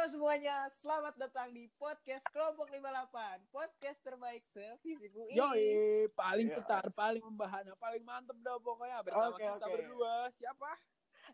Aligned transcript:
Halo 0.00 0.16
semuanya, 0.16 0.64
selamat 0.80 1.12
datang 1.20 1.52
di 1.52 1.68
podcast 1.76 2.24
Kelompok 2.32 2.72
58 2.72 3.52
Podcast 3.52 4.00
terbaik 4.00 4.40
sevisi 4.48 5.12
UI 5.12 5.36
Yoi, 5.36 5.68
paling 6.16 6.48
Yo. 6.48 6.56
cetar, 6.56 6.88
paling 6.96 7.20
membahana, 7.20 7.76
paling 7.76 8.00
mantep 8.00 8.32
dah 8.40 8.56
pokoknya 8.64 9.04
bersama 9.04 9.36
Oke, 9.36 9.44
kita 9.44 9.60
oke. 9.60 9.72
berdua. 9.76 10.14
Siapa? 10.40 10.70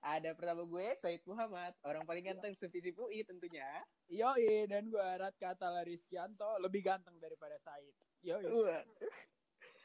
Ada 0.03 0.35
pertama 0.35 0.67
gue, 0.67 0.87
Said 0.99 1.23
Muhammad 1.31 1.79
Orang 1.87 2.11
paling 2.11 2.27
ganteng 2.27 2.59
sevisi 2.59 2.91
UI 2.91 3.23
tentunya 3.23 3.71
Yoi, 4.11 4.67
dan 4.67 4.91
gue 4.91 4.99
Arat 4.99 5.39
Katala 5.39 5.87
Rizkianto, 5.87 6.59
lebih 6.59 6.83
ganteng 6.83 7.15
daripada 7.23 7.55
Said. 7.63 7.95
Yoi. 8.27 8.51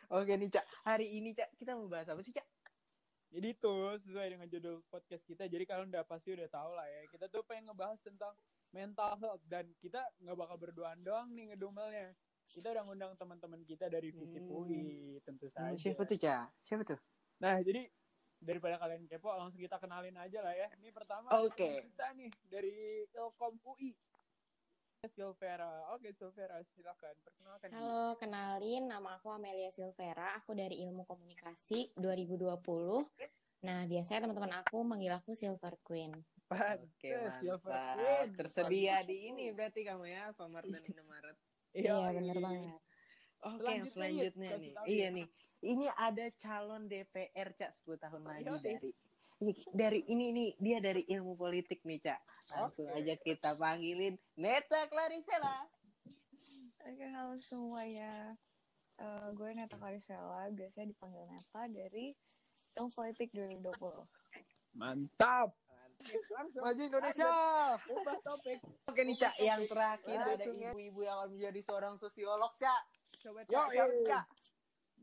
Oke 0.09 0.33
nih 0.41 0.57
Cak, 0.57 0.65
hari 0.89 1.05
ini 1.21 1.37
Cak, 1.37 1.53
kita 1.53 1.77
mau 1.77 1.85
bahas 1.85 2.09
apa 2.09 2.25
sih 2.25 2.33
Cak? 2.33 2.49
Jadi 3.31 3.49
tuh 3.55 3.95
sesuai 4.03 4.27
dengan 4.27 4.47
judul 4.51 4.83
podcast 4.91 5.23
kita. 5.23 5.47
Jadi 5.47 5.63
kalian 5.63 5.87
udah 5.87 6.03
pasti 6.03 6.35
udah 6.35 6.51
tahu 6.51 6.75
lah 6.75 6.83
ya. 6.83 7.07
Kita 7.07 7.31
tuh 7.31 7.47
pengen 7.47 7.71
ngebahas 7.71 7.95
tentang 8.03 8.35
mental 8.75 9.15
health 9.23 9.43
dan 9.47 9.71
kita 9.79 10.03
nggak 10.19 10.35
bakal 10.35 10.59
berduaan 10.59 10.99
doang 10.99 11.31
nih 11.31 11.55
ngedumelnya. 11.55 12.11
Kita 12.51 12.75
udah 12.75 12.83
ngundang 12.83 13.15
teman-teman 13.15 13.63
kita 13.63 13.87
dari 13.87 14.11
Visip 14.11 14.43
Hmm. 14.43 14.51
UI 14.51 14.83
tentu 15.23 15.47
saja. 15.47 15.71
Siapa 15.79 16.03
tuh 16.03 16.17
Cak? 16.19 16.45
Siapa 16.59 16.83
tuh? 16.83 16.99
Nah, 17.39 17.55
jadi 17.63 17.87
daripada 18.41 18.75
kalian 18.75 19.07
kepo 19.07 19.31
langsung 19.31 19.63
kita 19.63 19.79
kenalin 19.79 20.17
aja 20.19 20.43
lah 20.43 20.51
ya. 20.51 20.67
Ini 20.75 20.91
pertama 20.91 21.31
Oke. 21.39 21.87
kita 21.87 22.11
nih 22.19 22.31
dari 22.51 23.07
Ilkom 23.15 23.55
UI. 23.63 23.95
Silvera. 25.09 25.89
Oke, 25.97 26.13
Silvera, 26.13 26.61
silakan 26.77 27.17
perkenalkan. 27.25 27.67
diri. 27.67 27.77
Halo, 27.81 28.13
kenalin 28.21 28.85
nama 28.85 29.17
aku 29.17 29.33
Amelia 29.33 29.73
Silvera. 29.73 30.37
Aku 30.37 30.53
dari 30.53 30.77
Ilmu 30.85 31.09
Komunikasi 31.09 31.97
2020. 31.97 33.01
Nah, 33.65 33.89
biasanya 33.89 34.29
teman-teman 34.29 34.53
aku 34.61 34.77
manggil 34.85 35.17
aku 35.17 35.33
Silver 35.33 35.73
Queen. 35.81 36.13
Oke 36.53 37.09
Silver 37.41 37.73
Queen. 37.97 38.29
Tersedia 38.37 39.01
di 39.01 39.33
ini 39.33 39.49
berarti 39.49 39.81
kamu 39.81 40.05
ya 40.05 40.29
Alfamart 40.29 40.69
dan 40.69 40.83
Indomaret 40.85 41.37
Iya, 41.71 41.95
Yoi. 41.97 42.13
bener 42.21 42.37
banget. 42.37 42.79
Oke, 43.41 43.57
Selanjutnya, 43.57 43.89
selanjutnya 43.89 44.49
kasih 44.53 44.61
nih. 44.61 44.73
Iya 44.85 45.07
nih. 45.09 45.27
Ini 45.61 45.85
ada 45.97 46.25
calon 46.37 46.83
DPR 46.85 47.49
Cak 47.55 47.71
10 47.73 47.97
tahun 47.97 48.21
lagi 48.21 48.45
Yoi. 48.45 48.61
dari 48.61 48.89
dari 49.73 50.05
ini 50.05 50.29
nih 50.29 50.49
dia 50.61 50.77
dari 50.77 51.01
ilmu 51.09 51.33
politik 51.33 51.81
nih 51.81 51.99
Cak. 52.01 52.21
Langsung 52.53 52.87
Oke. 52.89 53.01
aja 53.01 53.15
kita 53.17 53.49
panggilin 53.57 54.13
Neta 54.37 54.85
Clarisela. 54.91 55.65
Oke, 56.81 57.05
halo 57.09 57.37
semuanya. 57.41 58.37
Eh, 59.01 59.27
gue 59.33 59.49
Neta 59.57 59.77
Karisela, 59.81 60.45
biasanya 60.53 60.93
dipanggil 60.93 61.25
Neta 61.25 61.61
dari 61.69 62.13
Ilmu 62.77 62.89
Politik 62.93 63.33
2020. 63.33 64.05
Mantap. 64.77 65.57
Langsung 66.33 66.61
Maju 66.65 66.81
Indonesia. 66.81 67.29
ubah 67.77 68.17
topik. 68.25 68.57
Oke 68.89 69.01
nih 69.05 69.17
Cak, 69.17 69.35
yang 69.41 69.61
terakhir 69.69 70.17
ada 70.17 70.33
Langsung 70.33 70.57
ya. 70.57 70.73
ibu-ibu 70.73 70.99
yang 71.05 71.17
akan 71.21 71.29
menjadi 71.37 71.59
seorang 71.61 71.93
sosiolog 71.97 72.53
Cak. 72.57 72.81
Coba 73.21 73.41
Cak, 73.45 73.67
siapa 73.73 73.93
tuh, 73.93 74.05
Cak? 74.09 74.25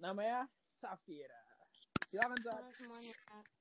Namanya 0.03 0.41
Safira. 0.78 1.42
Silakan. 2.11 2.39
Halo 2.39 2.70
semuanya, 2.75 3.14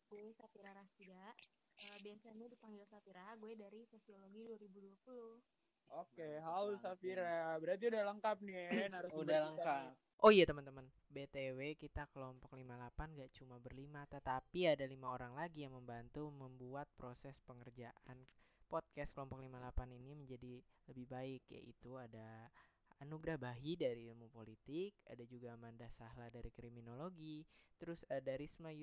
gue 0.08 0.31
Safira 0.39 0.72
Rasida. 0.72 1.36
Eh, 1.77 1.97
biasanya 2.02 2.47
dipanggil 2.50 2.88
Safira, 2.88 3.36
gue 3.38 3.53
dari 3.53 3.83
Sosiologi 3.91 4.47
2020. 4.47 5.44
Oke, 5.94 6.39
halo 6.44 6.75
Safira. 6.80 7.55
Berarti 7.59 7.91
udah 7.91 8.03
lengkap 8.11 8.38
nih 8.44 8.55
ya 8.55 8.69
narasumber 8.95 9.23
Udah 9.23 9.39
lengkap. 9.52 9.91
Oh 10.17 10.33
iya 10.33 10.49
teman-teman, 10.49 10.89
BTW 11.14 11.77
kita 11.77 12.09
kelompok 12.09 12.58
58 12.58 13.22
gak 13.22 13.31
cuma 13.38 13.61
berlima, 13.61 14.02
tetapi 14.09 14.66
ada 14.66 14.81
lima 14.89 15.14
orang 15.14 15.38
lagi 15.38 15.61
yang 15.61 15.77
membantu 15.77 16.33
membuat 16.33 16.89
proses 16.97 17.38
pengerjaan 17.45 18.25
podcast 18.66 19.14
kelompok 19.14 19.45
58 19.45 19.94
ini 19.94 20.17
menjadi 20.17 20.58
lebih 20.89 21.05
baik, 21.05 21.45
yaitu 21.53 21.94
ada 22.02 22.49
Anugrah 22.97 23.38
Bahi 23.38 23.77
dari 23.77 24.09
ilmu 24.09 24.33
politik, 24.33 24.97
ada 25.05 25.21
juga 25.21 25.53
Amanda 25.53 25.86
Sahla 25.94 26.33
dari 26.33 26.49
kriminologi, 26.49 27.45
terus 27.77 28.02
ada 28.10 28.33
Risma 28.33 28.73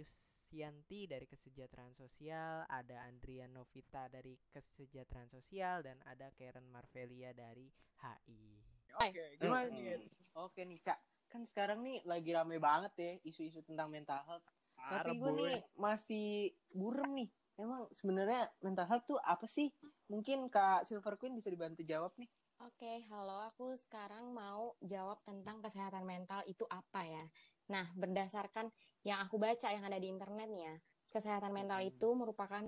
Yusianti 0.54 1.10
dari 1.10 1.26
kesejahteraan 1.26 1.98
sosial, 1.98 2.62
ada 2.70 3.02
Andria 3.10 3.50
Novita 3.50 4.06
dari 4.06 4.38
kesejahteraan 4.54 5.26
sosial, 5.26 5.82
dan 5.82 5.98
ada 6.06 6.30
Karen 6.30 6.70
Marvelia 6.70 7.34
dari 7.34 7.66
HI. 7.98 8.62
Oke, 9.02 9.34
gimana 9.34 9.66
Hmm. 9.66 9.82
nih? 9.82 10.06
Oke 10.38 10.62
nih 10.62 10.78
Cak. 10.78 11.26
Kan 11.26 11.42
sekarang 11.42 11.82
nih 11.82 12.06
lagi 12.06 12.30
rame 12.30 12.62
banget 12.62 12.92
ya 12.94 13.12
isu-isu 13.26 13.66
tentang 13.66 13.90
mental 13.90 14.22
health. 14.30 14.46
Parah, 14.78 15.02
Tapi 15.02 15.18
gue 15.18 15.26
boy. 15.26 15.38
nih 15.42 15.58
masih 15.74 16.26
burem 16.70 17.10
nih. 17.18 17.28
Emang 17.54 17.86
sebenarnya 17.94 18.50
mental 18.66 18.86
health 18.90 19.06
tuh 19.06 19.20
apa 19.22 19.46
sih? 19.46 19.70
Mungkin 20.10 20.50
Kak 20.50 20.90
Silver 20.90 21.14
Queen 21.14 21.38
bisa 21.38 21.48
dibantu 21.48 21.86
jawab 21.86 22.10
nih. 22.18 22.26
Oke, 22.62 23.02
halo. 23.10 23.46
Aku 23.54 23.78
sekarang 23.78 24.34
mau 24.34 24.74
jawab 24.82 25.22
tentang 25.22 25.62
kesehatan 25.62 26.02
mental 26.02 26.42
itu 26.50 26.66
apa 26.66 27.06
ya. 27.06 27.24
Nah, 27.70 27.86
berdasarkan 27.94 28.70
yang 29.06 29.22
aku 29.22 29.38
baca 29.38 29.70
yang 29.70 29.86
ada 29.86 29.98
di 29.98 30.10
internetnya, 30.10 30.82
kesehatan 31.10 31.54
mental 31.54 31.82
itu 31.82 32.08
merupakan 32.14 32.66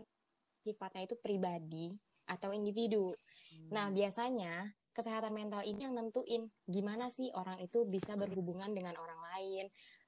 sifatnya 0.63 1.03
itu 1.07 1.17
pribadi 1.19 1.91
atau 2.27 2.51
individu. 2.51 3.15
Nah, 3.71 3.91
biasanya 3.91 4.75
kesehatan 4.95 5.35
mental 5.37 5.63
ini 5.63 5.87
yang 5.87 5.95
nentuin 5.95 6.49
gimana 6.65 7.13
sih 7.13 7.29
orang 7.37 7.61
itu 7.61 7.85
bisa 7.85 8.17
berhubungan 8.17 8.73
dengan 8.73 8.97
orang 8.97 9.21
lain, 9.35 9.67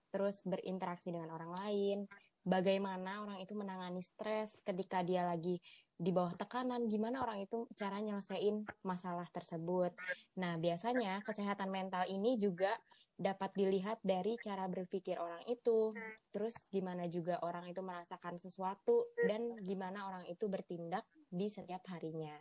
terus 0.08 0.44
berinteraksi 0.44 1.12
dengan 1.12 1.32
orang 1.36 1.52
lain, 1.54 1.98
bagaimana 2.44 3.22
orang 3.24 3.38
itu 3.44 3.52
menangani 3.52 4.00
stres 4.00 4.56
ketika 4.64 5.04
dia 5.04 5.24
lagi 5.28 5.60
di 5.98 6.14
bawah 6.14 6.32
tekanan, 6.38 6.86
gimana 6.86 7.26
orang 7.26 7.42
itu 7.42 7.66
cara 7.74 7.98
nyelesain 7.98 8.62
masalah 8.86 9.26
tersebut. 9.34 9.90
Nah, 10.38 10.54
biasanya 10.54 11.26
kesehatan 11.26 11.74
mental 11.74 12.06
ini 12.06 12.38
juga 12.38 12.70
dapat 13.18 13.50
dilihat 13.58 13.98
dari 14.06 14.38
cara 14.38 14.70
berpikir 14.70 15.18
orang 15.18 15.42
itu, 15.50 15.90
terus 16.30 16.70
gimana 16.70 17.10
juga 17.10 17.42
orang 17.42 17.66
itu 17.66 17.82
merasakan 17.82 18.38
sesuatu, 18.38 19.10
dan 19.26 19.58
gimana 19.66 20.06
orang 20.06 20.24
itu 20.30 20.46
bertindak 20.46 21.02
di 21.26 21.50
setiap 21.50 21.82
harinya. 21.90 22.38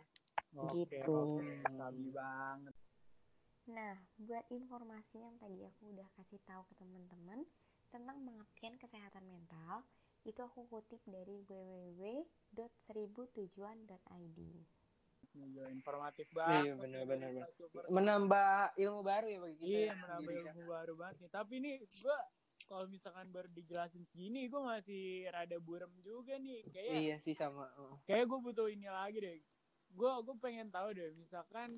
Oke, 0.54 0.86
Gitu. 0.86 1.18
oke, 1.18 1.44
banget. 2.14 2.74
Nah, 3.68 4.00
buat 4.16 4.48
informasi 4.48 5.20
yang 5.20 5.36
tadi 5.36 5.60
aku 5.68 5.92
udah 5.92 6.08
kasih 6.16 6.40
tahu 6.48 6.64
ke 6.72 6.74
teman-teman 6.80 7.44
tentang 7.92 8.16
pengertian 8.24 8.80
kesehatan 8.80 9.28
mental, 9.28 9.84
itu 10.24 10.40
aku 10.40 10.64
kutip 10.72 11.04
dari 11.04 11.44
www.seributujuan.id. 11.44 14.40
Gila, 15.28 15.68
informatif 15.68 16.32
banget. 16.32 16.64
Iya, 16.64 16.80
bener, 16.80 17.04
bener, 17.04 17.28
bener. 17.36 17.52
Super. 17.52 17.84
Menambah 17.92 18.72
ilmu 18.80 19.04
baru 19.04 19.28
ya 19.28 19.44
bagi 19.44 19.60
kita. 19.60 19.68
Iya, 19.68 19.84
ya 19.84 19.92
menambah 20.00 20.32
sendiri, 20.32 20.48
ilmu 20.48 20.64
Cak. 20.64 20.72
baru 20.72 20.96
banget 20.96 21.20
nih. 21.20 21.28
Tapi 21.28 21.60
nih, 21.60 21.84
gue 21.84 22.16
kalau 22.68 22.84
misalkan 22.88 23.28
baru 23.28 23.48
dijelasin 23.52 24.08
segini, 24.08 24.48
gue 24.48 24.60
masih 24.64 25.28
rada 25.28 25.60
burem 25.60 25.92
juga 26.00 26.40
nih. 26.40 26.64
Kayak, 26.72 26.96
Iya 26.96 27.20
sih 27.20 27.36
sama. 27.36 27.68
Oh. 27.76 28.00
kayak 28.08 28.24
gue 28.24 28.40
butuh 28.40 28.72
ini 28.72 28.88
lagi 28.88 29.20
deh. 29.20 29.36
Gue 29.92 30.08
gue 30.24 30.32
pengen 30.40 30.72
tahu 30.72 30.96
deh, 30.96 31.12
misalkan 31.20 31.76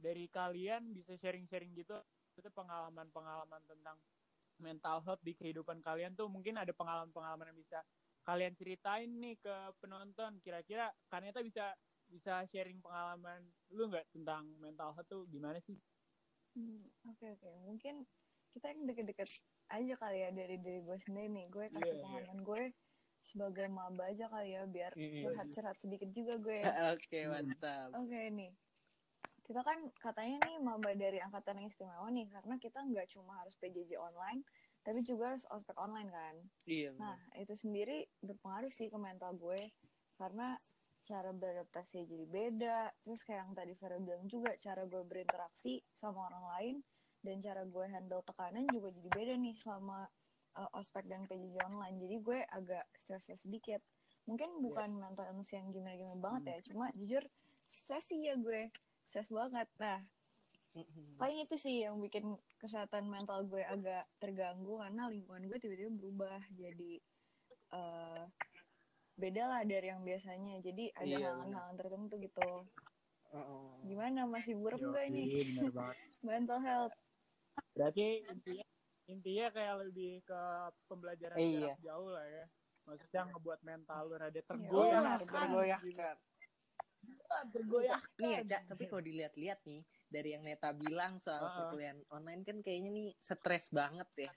dari 0.00 0.26
kalian 0.32 0.82
bisa 0.96 1.12
sharing-sharing 1.20 1.72
gitu, 1.76 1.96
itu 2.38 2.48
pengalaman-pengalaman 2.52 3.62
tentang 3.68 3.98
mental 4.60 4.98
health 5.04 5.22
di 5.24 5.32
kehidupan 5.40 5.80
kalian 5.80 6.12
tuh 6.18 6.28
mungkin 6.34 6.54
ada 6.62 6.72
pengalaman-pengalaman 6.76 7.50
yang 7.54 7.58
bisa 7.64 7.78
kalian 8.28 8.54
ceritain 8.58 9.10
nih 9.22 9.36
ke 9.40 9.54
penonton. 9.80 10.32
Kira-kira 10.44 10.92
Kaneta 11.10 11.40
bisa 11.48 11.74
bisa 12.10 12.44
sharing 12.50 12.80
pengalaman 12.84 13.40
lu 13.76 13.88
nggak 13.90 14.06
tentang 14.14 14.44
mental 14.58 14.90
health 14.96 15.08
tuh 15.08 15.22
gimana 15.30 15.58
sih? 15.62 15.78
Hmm, 16.54 16.82
Oke, 17.10 17.26
oke. 17.38 17.48
Mungkin 17.68 17.94
kita 18.54 18.66
yang 18.74 18.82
deket-deket 18.90 19.30
aja 19.70 19.94
kali 20.02 20.16
ya 20.26 20.28
dari 20.34 20.56
dari 20.58 20.78
gue 20.82 20.98
sendiri 20.98 21.28
nih. 21.30 21.46
Gue 21.54 21.64
kasih 21.70 21.94
Iya, 21.94 22.02
iya. 22.02 22.02
pengalaman 22.02 22.38
gue 22.48 22.62
sebagai 23.22 23.66
maba 23.70 24.02
aja 24.10 24.26
kali 24.32 24.48
ya, 24.56 24.62
biar 24.66 24.92
Iya. 24.94 25.06
curhat-curhat 25.18 25.76
sedikit 25.78 26.10
juga 26.10 26.34
gue. 26.42 26.60
Oke, 26.94 27.18
mantap. 27.28 27.90
Oke 27.94 28.18
nih, 28.30 28.50
kita 29.50 29.66
kan 29.66 29.82
katanya 29.98 30.46
nih 30.46 30.62
maba 30.62 30.94
dari 30.94 31.18
angkatan 31.18 31.58
yang 31.58 31.66
istimewa 31.66 32.06
nih, 32.14 32.30
karena 32.30 32.54
kita 32.62 32.86
nggak 32.86 33.10
cuma 33.10 33.34
harus 33.42 33.58
PJJ 33.58 33.98
online, 33.98 34.46
tapi 34.86 35.02
juga 35.02 35.34
harus 35.34 35.42
ospek 35.50 35.74
online 35.74 36.06
kan. 36.06 36.34
Iya. 36.70 36.94
bener. 36.94 37.02
Nah, 37.02 37.18
itu 37.34 37.54
sendiri 37.58 38.06
berpengaruh 38.22 38.70
sih 38.70 38.86
ke 38.86 38.94
mental 38.94 39.34
gue, 39.34 39.74
karena 40.14 40.54
cara 41.02 41.34
beradaptasi 41.34 42.06
jadi 42.06 42.26
beda, 42.30 42.78
terus 43.02 43.26
kayak 43.26 43.50
yang 43.50 43.52
tadi 43.58 43.74
Vera 43.74 43.98
bilang 43.98 44.30
juga, 44.30 44.54
cara 44.54 44.86
gue 44.86 45.02
berinteraksi 45.02 45.82
sama 45.98 46.30
orang 46.30 46.44
lain, 46.54 46.74
dan 47.26 47.42
cara 47.42 47.66
gue 47.66 47.84
handle 47.90 48.22
tekanan 48.22 48.70
juga 48.70 48.94
jadi 48.94 49.10
beda 49.10 49.34
nih 49.34 49.54
selama 49.58 50.06
uh, 50.62 50.78
ospek 50.78 51.10
dan 51.10 51.26
PJJ 51.26 51.58
online. 51.66 51.98
Jadi 51.98 52.16
gue 52.22 52.38
agak 52.54 52.86
stresnya 52.94 53.34
sedikit. 53.34 53.82
Mungkin 54.30 54.62
bukan 54.62 54.94
mental 54.94 55.26
illness 55.26 55.50
yang 55.50 55.74
gimana-gimana 55.74 56.22
banget 56.22 56.42
ya, 56.46 56.58
cuma 56.70 56.86
jujur 56.94 57.26
stres 57.66 58.14
sih 58.14 58.30
ya 58.30 58.38
gue, 58.38 58.70
stres 59.10 59.26
banget. 59.28 59.66
Nah, 59.76 59.98
paling 61.18 61.42
itu 61.42 61.58
sih 61.58 61.82
yang 61.82 61.98
bikin 61.98 62.22
kesehatan 62.56 63.10
mental 63.10 63.42
gue 63.42 63.58
agak 63.58 64.06
terganggu 64.22 64.78
karena 64.78 65.10
lingkungan 65.10 65.50
gue 65.50 65.58
tiba-tiba 65.58 65.90
berubah 65.90 66.38
jadi 66.54 67.02
eh 67.70 68.24
beda 69.18 69.42
lah 69.44 69.60
dari 69.66 69.90
yang 69.90 70.00
biasanya 70.00 70.62
jadi 70.62 70.94
ada 70.94 71.04
Iya, 71.04 71.18
halangan-halangan 71.26 71.76
tertentu 71.76 72.14
gitu 72.22 72.50
Oh, 73.30 73.38
oh. 73.38 73.70
gimana 73.86 74.26
masih 74.26 74.58
burem 74.58 74.78
Yoi, 74.80 74.90
gak 74.90 75.04
ini 75.06 75.22
bener 75.54 75.70
banget. 75.70 75.96
mental 76.30 76.58
health 76.58 76.94
Berarti 77.78 78.26
intinya 78.26 78.66
intinya 79.06 79.46
kayak 79.50 79.74
lebih 79.86 80.22
ke 80.22 80.40
pembelajaran 80.86 81.38
Iya. 81.38 81.74
jarak 81.74 81.80
jauh 81.82 82.10
lah 82.10 82.26
ya. 82.26 82.44
Maksudnya 82.86 83.22
ngebuat 83.30 83.60
mental 83.62 84.00
lu 84.06 84.14
rada 84.18 84.34
Iya, 84.34 84.44
tergoyahkan. 85.20 86.16
Tergoyahkan. 87.50 88.20
Nih 88.20 88.32
ya, 88.36 88.40
Cak, 88.46 88.62
tapi 88.74 88.84
kalau 88.90 89.02
dilihat-lihat 89.02 89.60
nih 89.64 89.82
dari 90.10 90.28
yang 90.34 90.42
Neta 90.44 90.70
bilang 90.74 91.18
soal 91.22 91.46
Ah. 91.46 91.54
perkuliahan 91.54 92.00
online 92.10 92.42
kan 92.42 92.56
kayaknya 92.60 92.90
nih 92.90 93.08
stres 93.18 93.70
banget 93.70 94.08
ya. 94.16 94.32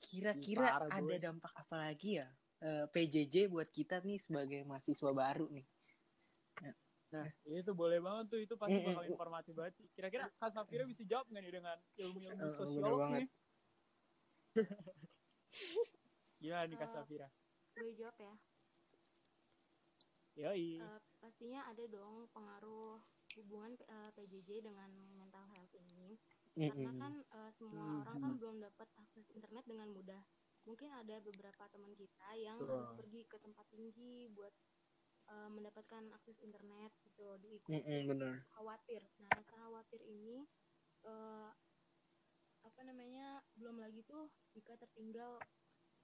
Kira-kira 0.00 0.80
ada 0.80 1.00
boy. 1.00 1.20
dampak 1.20 1.52
apa 1.52 1.76
lagi 1.90 2.20
ya 2.20 2.28
eh, 2.60 2.84
PJJ 2.92 3.48
buat 3.48 3.68
kita 3.72 4.04
nih 4.04 4.20
sebagai 4.20 4.60
mahasiswa 4.68 5.10
baru 5.12 5.48
nih? 5.48 5.66
Nah, 7.10 7.26
itu 7.50 7.72
boleh 7.74 7.98
banget 7.98 8.24
tuh. 8.30 8.38
Itu 8.38 8.54
pasti 8.54 8.78
bakal 8.86 9.02
informatif 9.10 9.52
banget 9.58 9.74
sih. 9.82 9.86
Kira-kira 9.90 10.30
Kak 10.30 10.54
Safira 10.54 10.86
bisa 10.86 11.02
jawab 11.02 11.26
nggak 11.26 11.42
nih 11.42 11.52
dengan 11.58 11.76
ilmu-ilmu 11.98 12.38
bener 12.38 12.54
sosiolog 12.54 13.00
banget. 13.02 13.18
nih? 13.18 13.28
Gimana 16.42 16.64
nih 16.70 16.78
Kak 16.78 16.90
Safira? 16.94 17.28
gue 17.80 17.96
jawab 17.96 18.16
ya 18.20 18.34
Yoi. 20.40 20.80
Eh, 20.80 20.98
pastinya 21.20 21.60
ada 21.70 21.84
dong 21.96 22.24
pengaruh 22.34 22.96
hubungan 23.38 23.72
eh, 23.76 24.10
PJJ 24.16 24.64
dengan 24.64 24.90
mental 25.20 25.44
health 25.52 25.74
ini. 25.76 26.16
Karena 26.64 26.90
kan 27.00 27.12
eh, 27.20 27.50
semua 27.58 27.84
Hmm, 27.86 28.00
orang 28.00 28.18
kan 28.20 28.32
belum 28.40 28.56
dapat 28.66 28.88
akses 29.02 29.26
internet 29.36 29.64
dengan 29.68 29.88
mudah. 29.92 30.22
Mungkin 30.68 30.90
ada 30.92 31.16
beberapa 31.24 31.64
teman 31.72 31.92
kita 31.96 32.28
yang 32.36 32.58
Betul. 32.58 32.68
harus 32.68 32.88
pergi 32.96 33.20
ke 33.28 33.36
tempat 33.44 33.66
tinggi 33.72 34.28
buat 34.32 34.52
eh, 35.32 35.48
mendapatkan 35.52 36.04
akses 36.16 36.38
internet 36.48 36.90
gitu. 37.04 37.26
Di 37.44 37.54
Mm-mm, 37.68 38.08
bener. 38.08 38.34
khawatir. 38.56 39.02
Nah 39.20 39.30
rasa 39.38 39.54
khawatir 39.60 40.00
ini 40.04 40.44
eh, 41.04 41.50
apa 42.60 42.80
namanya 42.84 43.40
belum 43.56 43.80
lagi 43.80 44.04
tuh 44.04 44.28
jika 44.52 44.76
tertinggal 44.76 45.40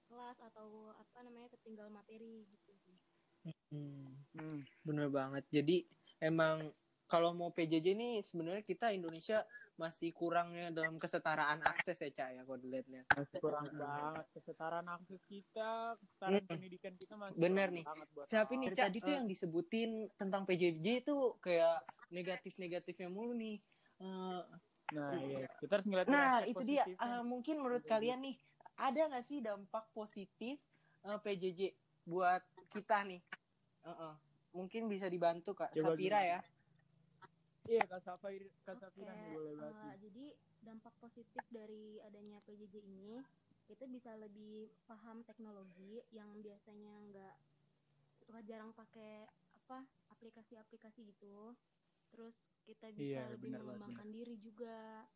kelas 0.09 0.37
atau 0.41 0.89
apa 0.95 1.19
namanya 1.25 1.51
tertinggal 1.53 1.87
materi 1.91 2.47
gitu 2.49 2.66
Hmm, 3.67 4.15
Hmm. 4.31 4.61
bener 4.85 5.07
banget. 5.11 5.43
Jadi 5.51 5.83
emang 6.23 6.71
kalau 7.07 7.31
mau 7.31 7.51
PJJ 7.51 7.95
nih 7.95 8.13
sebenarnya 8.23 8.63
kita 8.63 8.91
Indonesia 8.91 9.43
masih 9.77 10.09
kurangnya 10.09 10.73
dalam 10.73 10.97
kesetaraan 10.97 11.61
akses 11.61 12.01
ya 12.01 12.09
Cak 12.09 12.29
ya 12.33 12.41
kalau 12.43 12.59
dilihat-lihat. 12.59 13.05
Masih 13.13 13.37
kurang 13.37 13.69
banget 13.77 14.25
kesetaraan 14.33 14.87
akses 14.89 15.21
kita, 15.29 15.95
kesetaraan 16.01 16.41
Mm-mm. 16.41 16.49
pendidikan 16.49 16.93
kita 16.97 17.13
masih 17.15 17.37
Bener 17.37 17.67
nih. 17.69 17.85
Tapi 18.25 18.53
nih. 18.57 18.67
Cak, 18.73 18.89
tuh 18.97 19.13
yang 19.13 19.27
disebutin 19.29 20.09
tentang 20.17 20.43
PJJ 20.49 21.05
itu 21.05 21.15
kayak 21.39 21.85
negatif-negatifnya 22.09 23.07
mulu 23.07 23.37
nih. 23.37 23.61
Eh, 24.01 24.43
Nah, 24.87 25.11
iya. 25.19 25.51
Kita 25.59 25.71
harus 25.79 25.87
ngeliat 25.87 26.07
Nah, 26.07 26.47
itu 26.47 26.63
dia. 26.63 26.87
Eh, 26.87 27.23
mungkin 27.27 27.59
menurut 27.59 27.83
PJJ. 27.83 27.91
kalian 27.91 28.19
nih, 28.23 28.35
ada 28.79 29.01
nggak 29.11 29.25
sih 29.25 29.43
dampak 29.43 29.91
positif 29.91 30.55
eh, 31.03 31.19
PJJ 31.19 31.75
buat 32.07 32.39
kita 32.71 33.03
nih? 33.03 33.19
Heeh. 33.87 34.13
Mungkin 34.57 34.83
bisa 34.93 35.07
dibantu 35.13 35.51
Kak 35.59 35.71
Coba 35.73 35.81
Sapira 35.81 36.19
gimana? 36.19 36.31
ya. 36.31 36.39
Iya, 37.67 37.83
Kak 37.91 38.01
Safira, 38.05 38.47
Kak 38.65 38.75
Oke, 38.77 38.79
Safira 38.79 39.11
nih 39.19 39.29
boleh 39.35 39.53
eh, 39.59 39.93
jadi 40.03 40.25
dampak 40.67 40.93
positif 41.03 41.43
dari 41.49 41.99
adanya 42.07 42.37
PJJ 42.45 42.75
ini, 42.83 43.13
kita 43.69 43.85
bisa 43.95 44.11
lebih 44.23 44.55
paham 44.89 45.17
teknologi 45.29 45.93
yang 46.11 46.29
biasanya 46.45 46.93
nggak 47.09 47.35
suka 48.27 48.39
jarang 48.49 48.71
pakai 48.75 49.27
apa 49.59 49.77
aplikasi-aplikasi 50.13 50.99
gitu. 51.11 51.35
Terus 52.11 52.35
kita 52.67 52.87
bisa 52.91 53.19
Iya, 53.19 53.23
lebih 53.33 53.49
mengembangkan 53.55 54.07
diri 54.15 54.35
juga. 54.39 55.07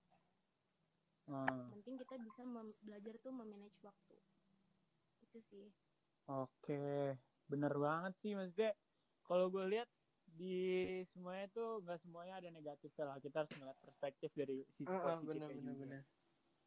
Hmm. 1.28 1.72
Penting 1.72 1.96
kita 2.02 2.16
bisa 2.20 2.42
mem- 2.46 2.78
belajar 2.86 3.16
tuh 3.24 3.34
memanage 3.34 3.80
waktu. 3.84 4.16
Itu 5.26 5.40
sih. 5.50 5.68
Oke, 6.28 6.74
bener 7.52 7.74
banget 7.76 8.14
sih 8.24 8.32
maksudnya. 8.32 8.72
Kalau 9.28 9.52
gue 9.52 9.64
lihat 9.68 9.90
di 10.32 10.88
semuanya 11.12 11.52
tuh 11.52 11.84
nggak 11.84 12.00
semuanya 12.00 12.40
ada 12.40 12.50
negatifnya 12.50 13.04
lah. 13.04 13.18
Kita 13.20 13.44
harus 13.44 13.52
ngeliat 13.60 13.80
perspektif 13.84 14.32
dari 14.32 14.64
sisi 14.80 14.88
Heeh, 14.88 15.00
positifnya 15.04 15.28
bener 15.28 15.50
bener 15.52 15.76
juga. 15.76 15.84
bener. 15.84 16.04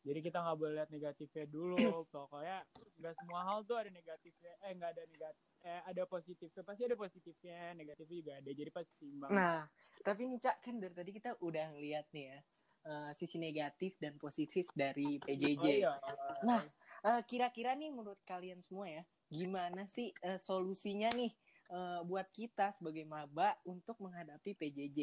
Jadi 0.05 0.19
kita 0.21 0.39
nggak 0.45 0.57
boleh 0.61 0.73
lihat 0.77 0.91
negatifnya 0.93 1.47
dulu. 1.49 1.77
Pokoknya 2.13 2.59
nggak 3.01 3.15
semua 3.17 3.41
hal 3.49 3.59
tuh 3.65 3.77
ada 3.81 3.89
negatifnya. 3.89 4.53
Eh 4.61 4.71
nggak 4.77 4.91
ada 4.93 5.03
negatif. 5.09 5.45
Eh 5.65 5.81
ada 5.89 6.03
positifnya. 6.05 6.63
Pasti 6.63 6.83
ada 6.85 6.97
positifnya. 7.01 7.59
Negatifnya 7.73 8.17
juga 8.21 8.33
ada. 8.37 8.51
Jadi 8.53 8.71
pasti 8.71 8.93
seimbang. 9.01 9.33
Nah, 9.33 9.65
tapi 10.05 10.29
nih 10.29 10.41
Cak 10.45 10.57
kan 10.61 10.77
dari 10.77 10.93
tadi 10.93 11.11
kita 11.17 11.31
udah 11.41 11.65
ngeliat 11.73 12.07
nih 12.13 12.27
ya 12.37 12.39
eh, 12.85 13.11
sisi 13.17 13.41
negatif 13.41 13.97
dan 13.97 14.21
positif 14.21 14.69
dari 14.77 15.17
PJJ. 15.25 15.65
Oh, 15.65 15.73
iya. 15.73 15.93
Nah, 16.45 16.61
eh, 17.05 17.23
kira-kira 17.29 17.77
nih 17.77 17.93
menurut 17.93 18.19
kalian 18.25 18.65
semua 18.65 18.89
ya, 18.89 19.03
gimana 19.29 19.85
sih 19.85 20.11
eh, 20.25 20.41
solusinya 20.41 21.13
nih 21.13 21.33
eh, 21.71 22.01
buat 22.09 22.29
kita 22.33 22.73
sebagai 22.73 23.05
maba 23.05 23.61
untuk 23.69 24.01
menghadapi 24.01 24.57
PJJ? 24.57 25.01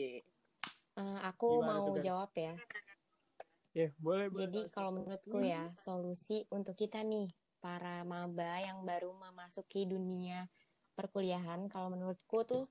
Eh, 0.97 1.19
aku 1.23 1.61
Gimana 1.61 1.79
mau 1.79 1.87
Gan? 1.95 2.03
jawab 2.03 2.31
ya. 2.35 2.53
Ya, 3.71 3.87
boleh, 4.03 4.27
boleh. 4.27 4.51
Jadi 4.51 4.61
kalau 4.75 4.91
menurutku 4.91 5.39
ya, 5.39 5.71
solusi 5.79 6.43
untuk 6.51 6.75
kita 6.75 7.07
nih, 7.07 7.31
para 7.63 8.03
maba 8.03 8.59
yang 8.59 8.83
baru 8.83 9.15
memasuki 9.15 9.87
dunia 9.87 10.49
perkuliahan, 10.97 11.71
kalau 11.71 11.93
menurutku 11.95 12.43
tuh 12.43 12.67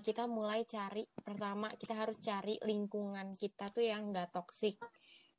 kita 0.00 0.24
mulai 0.28 0.64
cari, 0.64 1.08
pertama 1.24 1.72
kita 1.76 1.96
harus 1.96 2.16
cari 2.20 2.56
lingkungan 2.64 3.32
kita 3.36 3.68
tuh 3.68 3.84
yang 3.84 4.12
nggak 4.12 4.32
toksik. 4.32 4.80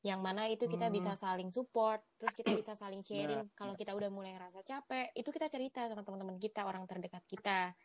Yang 0.01 0.19
mana 0.19 0.49
itu 0.49 0.65
kita 0.65 0.89
Hmm. 0.89 0.95
bisa 0.97 1.13
saling 1.13 1.53
support, 1.53 2.01
terus 2.17 2.33
kita 2.33 2.57
bisa 2.57 2.73
saling 2.73 3.05
sharing. 3.05 3.45
Kalau 3.53 3.77
kita 3.77 3.93
udah 3.93 4.09
mulai 4.09 4.33
ngerasa 4.33 4.65
capek, 4.65 5.13
itu 5.13 5.29
kita 5.29 5.45
cerita 5.45 5.85
sama 5.85 6.01
teman-teman 6.01 6.41
kita, 6.41 6.65
orang 6.65 6.89
terdekat 6.89 7.21
kita. 7.29 7.77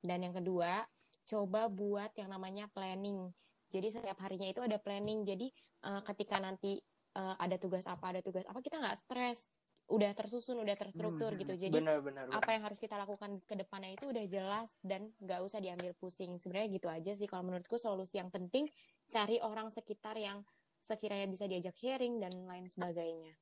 Dan 0.00 0.24
yang 0.24 0.32
kedua, 0.32 0.88
coba 1.28 1.68
buat 1.68 2.16
yang 2.16 2.32
namanya 2.32 2.72
planning. 2.72 3.28
Jadi 3.68 3.92
setiap 3.92 4.16
harinya 4.24 4.48
itu 4.48 4.64
ada 4.64 4.80
planning. 4.80 5.28
Jadi 5.28 5.52
eh, 5.84 6.00
ketika 6.08 6.40
nanti 6.40 6.80
eh, 7.12 7.34
ada 7.36 7.56
tugas 7.60 7.84
apa, 7.84 8.16
ada 8.16 8.24
tugas 8.24 8.48
apa, 8.48 8.64
kita 8.64 8.80
nggak 8.80 8.96
stres. 8.96 9.52
Udah 9.88 10.12
tersusun, 10.12 10.60
udah 10.60 10.76
terstruktur 10.76 11.32
Hmm, 11.32 11.40
gitu. 11.40 11.54
Jadi 11.56 11.80
Benar-benar. 11.80 12.28
apa 12.28 12.52
yang 12.52 12.60
harus 12.60 12.76
kita 12.76 13.00
lakukan 13.00 13.40
ke 13.48 13.56
depannya 13.56 13.96
itu 13.96 14.04
udah 14.04 14.20
jelas 14.28 14.76
dan 14.84 15.16
nggak 15.16 15.40
usah 15.40 15.64
diambil 15.64 15.96
pusing. 15.96 16.36
Sebenarnya 16.36 16.68
gitu 16.76 16.88
aja 16.92 17.12
sih 17.16 17.24
kalau 17.24 17.44
menurutku 17.44 17.80
solusi 17.80 18.20
yang 18.20 18.28
penting 18.28 18.68
cari 19.08 19.40
orang 19.40 19.72
sekitar 19.72 20.16
yang 20.20 20.44
sekiranya 20.78 21.26
bisa 21.26 21.44
diajak 21.44 21.74
sharing 21.74 22.18
dan 22.18 22.32
lain 22.32 22.66
sebagainya. 22.66 23.34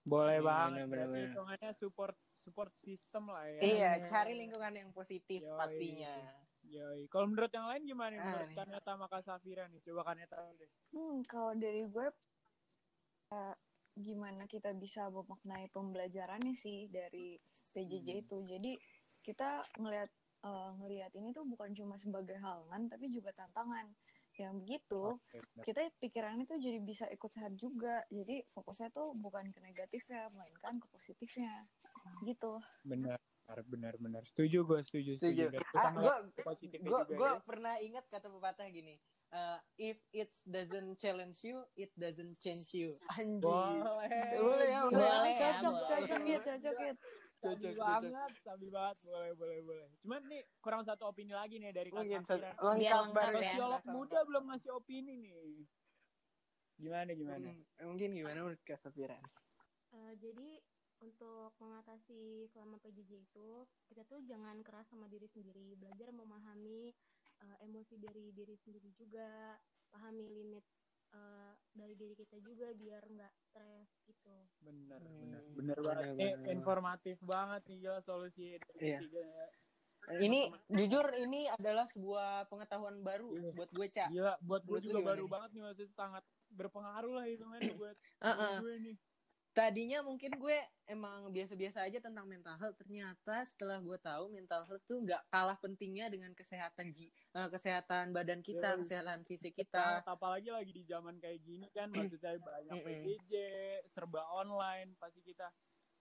Boleh 0.00 0.38
Iya, 0.38 0.46
banget. 0.46 0.84
bener, 0.86 1.08
hitungannya 1.28 1.72
support 1.76 2.16
support 2.40 2.72
system 2.80 3.28
lah 3.28 3.44
ya. 3.46 3.60
Iya, 3.60 3.90
cari 4.08 4.32
lingkungan 4.32 4.72
yang 4.72 4.90
positif 4.90 5.44
Yoi. 5.44 5.54
pastinya. 5.54 6.16
Yoi. 6.62 7.04
Kalau 7.06 7.26
menurut 7.26 7.52
yang 7.52 7.68
lain 7.68 7.82
gimana? 7.84 8.10
nih? 8.10 8.18
Ah, 8.18 8.24
Menurut 8.26 8.48
nih. 8.48 8.56
Kaneta 8.56 8.90
sama 8.90 9.06
Kak 9.06 9.22
Safira 9.22 9.64
nih. 9.66 9.80
Coba 9.82 10.02
Kaneta 10.04 10.36
deh. 10.54 10.70
Hmm, 10.90 11.20
kalau 11.24 11.52
dari 11.52 11.84
gue 11.84 12.06
eh, 13.30 13.54
gimana 13.94 14.48
kita 14.48 14.72
bisa 14.72 15.06
memaknai 15.06 15.68
pembelajarannya 15.68 16.54
sih 16.54 16.88
dari 16.88 17.36
PJJ 17.70 18.08
Hmm. 18.10 18.22
itu. 18.22 18.36
Jadi 18.46 18.72
kita 19.20 19.48
ngelihat 19.76 20.10
eh, 20.40 20.70
ngelihat 20.80 21.12
ini 21.14 21.30
tuh 21.30 21.44
bukan 21.44 21.76
cuma 21.76 22.00
sebagai 22.00 22.36
halangan 22.36 22.88
tapi 22.88 23.08
juga 23.08 23.32
tantangan. 23.32 23.84
Yang 24.38 24.54
begitu 24.62 25.02
bener. 25.32 25.64
kita 25.66 25.80
pikirannya 25.98 26.44
tuh 26.46 26.58
jadi 26.62 26.78
bisa 26.82 27.04
ikut 27.10 27.30
sehat 27.30 27.52
juga. 27.58 28.04
Jadi 28.08 28.46
fokusnya 28.54 28.88
tuh 28.94 29.12
bukan 29.16 29.50
ke 29.50 29.58
negatifnya, 29.62 30.30
melainkan 30.30 30.78
ke 30.78 30.86
positifnya. 30.90 31.66
Gitu. 32.24 32.52
benar 32.86 33.18
benar 33.66 33.94
benar 33.98 34.22
setuju 34.30 34.62
gue 34.62 34.80
setuju 34.86 35.18
Setuju. 35.18 35.44
Kita 35.50 35.88
Ah, 35.90 36.22
gue 37.10 37.18
ya. 37.18 37.32
pernah 37.42 37.74
ingat 37.82 38.06
kata 38.06 38.30
pepatah 38.30 38.68
gini. 38.70 38.96
eh, 39.30 39.58
if 39.78 39.98
it 40.10 40.34
doesn't 40.42 40.98
challenge 40.98 41.46
you, 41.46 41.62
it 41.78 41.94
doesn't 41.94 42.34
change 42.34 42.74
you. 42.74 42.90
Anjir. 43.14 43.46
boleh 43.46 44.10
Boleh 44.10 44.66
ya, 44.66 44.80
boleh 44.90 45.06
ya. 45.06 45.14
Boleh 45.22 45.30
ya, 45.30 45.38
cocok, 45.38 45.74
boleh. 45.74 45.86
cocok 45.86 46.22
ya, 46.26 46.38
cocok 46.42 46.76
ya. 46.82 46.92
sabi 46.98 47.29
Cocok, 47.40 47.72
banget 47.74 48.32
sabi 48.38 48.66
banget. 48.68 48.96
Boleh 49.02 49.32
boleh 49.32 49.58
boleh. 49.62 49.88
Cuman 49.98 50.20
nih 50.28 50.42
kurang 50.60 50.82
satu 50.84 51.08
opini 51.08 51.32
lagi 51.32 51.56
nih 51.56 51.72
dari 51.72 51.88
Kak 51.88 51.98
Mungkin 51.98 52.20
Safira 52.22 52.52
satu- 52.52 52.64
lengkap 52.68 53.04
baru. 53.10 53.36
ya. 53.36 53.50
sosiolog 53.50 53.80
Rasa 53.80 53.90
muda 53.90 54.18
belum 54.22 54.44
ngasih 54.46 54.70
opini 54.70 55.12
nih. 55.16 55.32
Gimana 56.76 57.10
gimana? 57.12 57.48
Hmm, 57.48 57.86
mungkin 57.86 58.08
gimana 58.12 58.38
menurut 58.40 58.60
Kak 58.62 58.78
Safira? 58.78 59.16
Eh, 59.90 60.12
jadi 60.16 60.48
untuk 61.00 61.56
mengatasi 61.56 62.20
selama 62.48 62.76
PJJ 62.78 63.24
itu 63.24 63.48
kita 63.88 64.04
tuh 64.04 64.20
jangan 64.22 64.60
keras 64.60 64.84
sama 64.86 65.08
diri 65.08 65.24
sendiri. 65.26 65.72
Belajar 65.74 66.12
memahami 66.12 66.92
eh, 67.40 67.56
emosi 67.64 67.96
dari 67.96 68.32
diri 68.32 68.52
sendiri 68.54 68.92
juga. 68.94 69.56
Pahami 69.88 70.22
limit 70.24 70.62
eh, 71.10 71.52
dari 71.74 71.94
diri 71.98 72.14
kita 72.14 72.36
juga 72.38 72.66
biar 72.72 73.02
nggak 73.06 73.32
stres 73.44 73.90
gitu 74.06 74.28
bener 74.60 75.00
Hmm, 75.00 75.18
bener 75.20 75.42
bener 75.56 75.78
banget 75.82 76.06
bener, 76.06 76.18
eh, 76.22 76.34
bener. 76.36 76.54
informatif 76.54 77.16
banget 77.24 77.62
nih 77.68 77.78
ya 77.86 77.94
solusi 78.02 78.42
dari 78.58 78.78
Iya. 78.84 78.98
tiga 79.00 79.22
Ini 80.10 80.40
jujur 80.68 81.06
ini 81.14 81.46
adalah 81.46 81.86
sebuah 81.86 82.50
pengetahuan 82.50 83.00
baru 83.06 83.30
Iya. 83.30 83.50
buat 83.54 83.70
gue, 83.70 83.86
Cak. 83.94 84.08
Gila, 84.10 84.32
buat 84.42 84.62
gue 84.66 84.78
juga 84.82 84.98
baru 85.06 85.22
nih? 85.24 85.32
banget 85.32 85.50
nih 85.54 85.62
maksudnya 85.64 85.94
sangat 85.94 86.24
berpengaruh 86.50 87.12
lah 87.14 87.26
itu 87.30 87.44
kan 87.46 87.60
buat 87.80 87.96
Heeh. 88.24 88.56
gue 88.58 88.72
nih. 88.84 88.96
Tadinya 89.50 89.98
mungkin 90.06 90.38
gue 90.38 90.58
emang 90.86 91.26
biasa-biasa 91.34 91.82
aja 91.82 91.98
tentang 91.98 92.22
mental 92.22 92.54
health. 92.54 92.78
Ternyata 92.78 93.42
setelah 93.50 93.82
gue 93.82 93.98
tahu 93.98 94.30
mental 94.30 94.62
health 94.62 94.84
tuh 94.86 95.02
nggak 95.02 95.26
kalah 95.26 95.58
pentingnya 95.58 96.06
dengan 96.06 96.30
kesehatan 96.38 96.94
ji, 96.94 97.10
eh, 97.10 97.48
kesehatan 97.50 98.14
badan 98.14 98.46
kita, 98.46 98.78
Yoi. 98.78 98.86
kesehatan 98.86 99.26
fisik 99.26 99.58
Kita, 99.58 100.06
apalagi 100.06 100.54
lagi 100.54 100.70
di 100.70 100.86
zaman 100.86 101.18
kayak 101.18 101.42
gini 101.42 101.66
kan, 101.74 101.90
maksudnya 102.14 102.38
banyak. 102.38 102.78
PJJ, 102.78 103.34
serba 103.90 104.22
online, 104.38 104.94
pasti 105.02 105.18
kita 105.20 105.50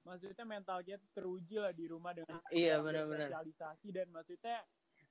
maksudnya 0.06 0.46
mental 0.48 0.80
kita 0.86 1.02
teruji 1.12 1.60
lah 1.60 1.74
di 1.76 1.86
rumah 1.90 2.16
dengan 2.16 2.40
Iya, 2.54 2.80
kita 2.80 2.86
benar-benar. 2.86 3.30
bersosialisasi 3.34 3.88
dan 3.92 4.08
maksudnya 4.14 4.58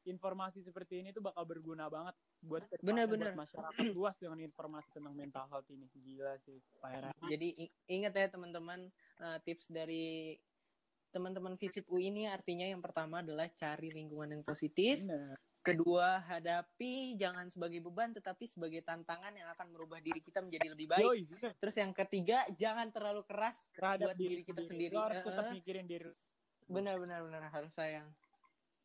informasi 0.09 0.64
seperti 0.64 1.04
ini 1.04 1.12
tuh 1.12 1.21
bakal 1.21 1.45
berguna 1.45 1.90
banget 1.92 2.16
buat 2.38 2.64
Benar-benar. 2.80 3.35
buat 3.35 3.45
masyarakat 3.49 3.78
luas 3.99 4.16
dengan 4.23 4.38
informasi 4.42 4.88
tentang 4.95 5.14
mental 5.14 5.47
health 5.50 5.68
ini 5.75 5.87
gila 5.90 6.38
sih 6.47 6.59
Pak 6.78 6.90
Hera. 6.90 7.11
Jadi 7.26 7.49
ingat 7.90 8.12
ya 8.14 8.26
teman-teman 8.30 8.87
eh, 9.23 9.38
tips 9.42 9.75
dari 9.75 10.38
teman-teman 11.09 11.57
Visip 11.57 11.88
UI 11.88 12.12
ini 12.12 12.28
artinya 12.28 12.68
yang 12.68 12.85
pertama 12.85 13.25
adalah 13.25 13.49
cari 13.57 13.90
lingkungan 13.90 14.38
yang 14.38 14.45
positif. 14.45 15.02
Bener. 15.02 15.40
Kedua, 15.59 16.23
hadapi 16.25 17.18
jangan 17.18 17.50
sebagai 17.50 17.83
beban 17.85 18.14
tetapi 18.14 18.49
sebagai 18.49 18.80
tantangan 18.87 19.35
yang 19.37 19.52
akan 19.52 19.68
merubah 19.75 20.00
diri 20.00 20.23
kita 20.23 20.40
menjadi 20.40 20.73
lebih 20.73 20.87
baik. 20.88 21.04
Yoi, 21.04 21.21
bener. 21.28 21.52
Terus 21.61 21.76
yang 21.76 21.92
ketiga, 21.92 22.47
jangan 22.57 22.88
terlalu 22.88 23.26
keras 23.26 23.59
terhadap 23.76 24.14
buat 24.14 24.16
diri 24.16 24.47
kita 24.47 24.64
sendiri. 24.64 24.95
Lo 24.97 25.04
harus 25.11 25.21
tetap 25.21 25.45
Heeh. 25.50 25.57
mikirin 25.61 25.85
diri 25.85 26.09
Benar 26.68 27.00
benar 27.00 27.25
benar 27.25 27.42
harus 27.49 27.73
sayang. 27.73 28.09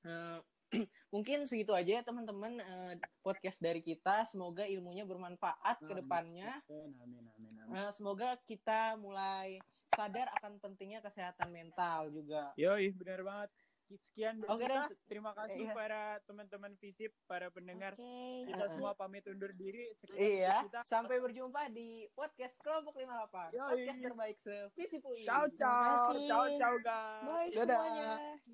Eh, 0.08 0.40
mungkin 1.14 1.46
segitu 1.46 1.72
aja 1.72 2.00
ya 2.00 2.04
teman-teman 2.04 2.58
eh, 2.58 2.94
podcast 3.22 3.62
dari 3.62 3.80
kita. 3.80 4.26
Semoga 4.26 4.66
ilmunya 4.66 5.06
bermanfaat 5.06 5.80
ke 5.80 5.94
Amin. 5.94 6.00
depannya. 6.02 6.52
amin 6.66 6.98
amin 7.00 7.24
amin, 7.30 7.54
amin. 7.62 7.76
Eh, 7.78 7.92
semoga 7.94 8.36
kita 8.44 8.98
mulai 8.98 9.62
sadar 9.94 10.28
akan 10.42 10.58
pentingnya 10.58 11.00
kesehatan 11.00 11.50
mental 11.50 12.10
juga. 12.10 12.50
Yoi, 12.58 12.90
benar 12.94 13.22
banget. 13.22 13.50
Sekian 13.84 14.42
dari 14.42 14.50
Oke 14.50 14.66
kita. 14.66 14.90
Terima 15.06 15.32
kasih 15.38 15.70
Iya. 15.70 15.74
para 15.76 16.04
teman-teman 16.26 16.74
Visip, 16.82 17.14
para 17.30 17.54
pendengar. 17.54 17.94
Oke. 17.94 18.50
Kita 18.50 18.66
Heeh. 18.66 18.74
semua 18.74 18.98
pamit 18.98 19.22
undur 19.28 19.54
diri. 19.54 19.86
Sekian 20.02 20.18
Iya, 20.18 20.56
kita. 20.66 20.82
sampai 20.82 21.22
berjumpa 21.22 21.70
di 21.70 22.10
podcast 22.12 22.58
Kelompok 22.58 22.98
58. 22.98 23.54
Yoi. 23.54 23.70
Podcast 23.70 24.00
terbaik 24.02 24.38
se 24.42 24.56
Visip 24.74 25.02
UI. 25.04 25.22
Ciao, 25.22 25.46
ciao. 25.54 26.10
Ciao, 26.16 26.46
ciao, 26.58 26.74
guys. 26.82 27.54
Bye 27.54 27.54
Dadah. 27.54 27.82
semuanya. 27.86 28.40